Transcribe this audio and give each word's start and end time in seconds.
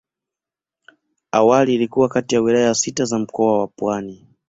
Awali 1.31 1.73
ilikuwa 1.73 2.09
kati 2.09 2.35
ya 2.35 2.41
wilaya 2.41 2.75
sita 2.75 3.05
za 3.05 3.19
Mkoa 3.19 3.59
wa 3.59 3.67
Pwani. 3.67 4.27